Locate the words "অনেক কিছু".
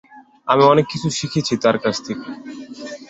0.63-1.07